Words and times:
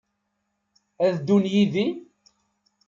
Ad 1.05 1.13
ddun 1.17 1.45
yid-i? 1.53 1.87